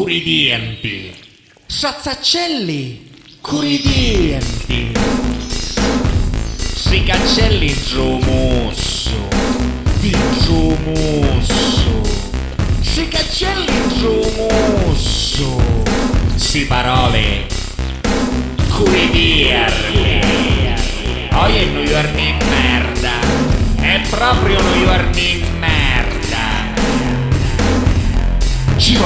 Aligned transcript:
curidienti, 0.00 1.14
Sazzacelli, 1.66 3.10
curidienti, 3.42 4.92
si 6.74 7.02
cancelli 7.04 7.74
giù 7.86 8.16
musso, 8.16 9.28
di 10.00 10.16
giù 10.42 10.74
musso, 10.86 12.00
si 12.80 13.08
cancelli 13.08 13.88
giù 13.98 14.22
musso, 14.38 15.62
si 16.34 16.64
parole, 16.64 17.46
curidirli, 18.70 20.20
oggi 21.30 21.56
è 21.56 21.64
New 21.66 21.82
York 21.82 22.14
di 22.14 22.34
merda, 22.48 23.20
è 23.82 24.00
proprio 24.08 24.62
New 24.62 24.82
York 24.82 25.10
di 25.10 25.32
merda. 25.40 25.49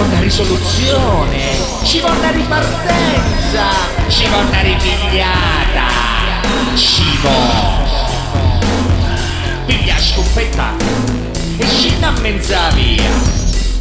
Una 0.02 0.20
risoluzione, 0.20 1.56
ci 1.84 2.00
vuole 2.00 2.18
una 2.18 2.30
ripartenza, 2.30 3.92
Ci 4.08 4.26
vuole 4.28 4.46
una 4.48 4.60
ripigliata, 4.60 5.86
ci 6.74 7.18
vuole. 7.20 7.82
Piglia 9.66 9.96
scoppetta 9.98 10.74
e 11.56 11.66
scina 11.66 12.08
a 12.08 12.20
mezza 12.20 12.68
via. 12.70 13.10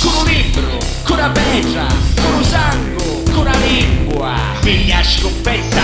Con 0.02 0.14
un 0.20 0.26
libro, 0.26 0.78
con 1.04 1.18
una 1.18 1.30
petra, 1.30 1.86
con 2.16 2.34
un 2.34 2.44
sangue, 2.44 3.24
con 3.26 3.38
una 3.38 3.58
lingua. 3.58 4.36
Piglia 4.62 5.04
scoppetta 5.04 5.82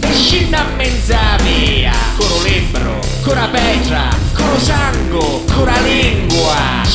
e 0.00 0.12
scina 0.12 0.58
a 0.58 0.76
mezza 0.76 1.36
via. 1.42 1.92
Con 2.16 2.30
un 2.30 2.42
libro, 2.42 2.98
con 3.22 3.36
una 3.36 3.48
petra, 3.48 4.08
con 4.34 4.48
un 4.48 4.60
sangue, 4.60 5.44
con 5.46 5.62
una 5.62 5.80
lingua. 5.80 6.91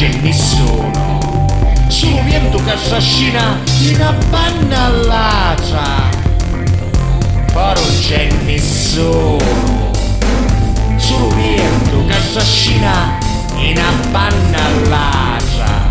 C'è 0.00 0.08
nessuno. 0.22 1.20
Solo 1.88 2.22
vento 2.22 2.56
che 2.64 2.74
s'ascina 2.88 3.58
in 3.80 4.00
abbannallata. 4.00 6.08
Poi 7.52 7.74
non 7.74 8.00
c'è 8.00 8.32
nessuno. 8.46 9.90
Solo 10.96 11.28
vento 11.34 12.06
che 12.06 12.16
s'ascina 12.32 13.18
in 13.56 13.78
abbannallata. 13.78 15.90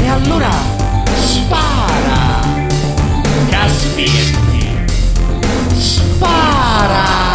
E 0.00 0.08
allora 0.08 0.52
spara! 1.16 2.42
Caspietti! 3.48 4.68
Spara! 5.76 7.33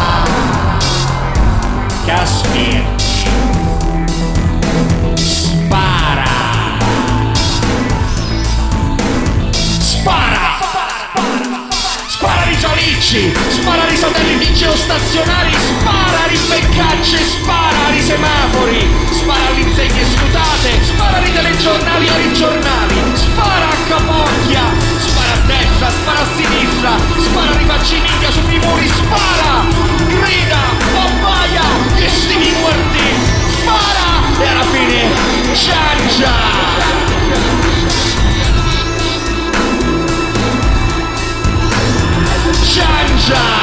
Solicci! 13.10 13.34
Spara 13.50 13.86
di 13.86 13.98
Sotelli 13.98 14.38
di 14.38 14.54
geostazionari! 14.54 15.52
Spara 15.54 16.28
di 16.28 16.38
beccacce! 16.48 17.18
Spara 17.18 17.90
di 17.92 18.02
semafori! 18.02 18.88
Spara 19.10 19.52
di 19.56 19.62
insegne 19.62 20.06
scutate! 20.06 20.84
Spara 20.84 21.20
di 21.20 21.32
telegiornali 21.34 22.08
o 22.08 22.16
di 22.18 22.34
giornali! 22.34 23.02
Spara 23.16 23.70
a 23.70 23.76
capocchia! 23.88 24.62
Spara 25.00 25.34
a 25.34 25.46
destra! 25.48 25.90
Spara 25.90 26.20
a 26.20 26.28
sinistra! 26.36 26.92
Spara 27.18 27.56
di 27.56 27.66
facciminga 27.66 28.32
sui 28.32 28.60
muri! 28.60 28.88
Spara! 28.88 29.66
Grida! 30.06 30.62
Pappaia! 30.94 31.66
Che 31.96 32.10
morti! 32.62 33.08
Spara! 33.58 34.40
E 34.40 34.48
alla 34.48 34.66
fine 34.66 35.10
ciangia! 35.56 36.69
shine. 43.30 43.59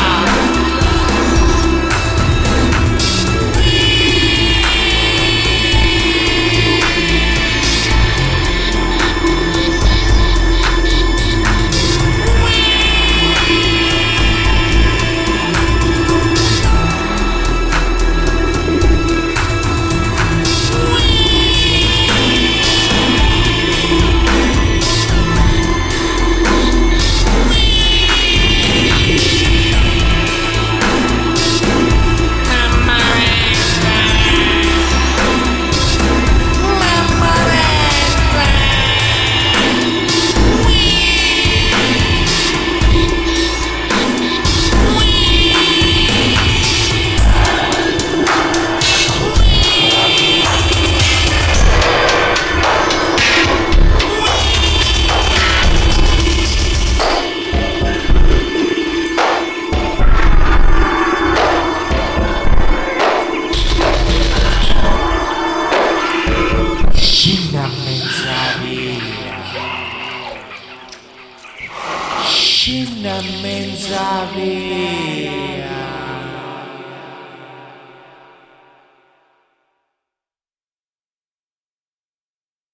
Scina 72.66 73.22
mezza 73.43 74.27
via. 74.34 75.66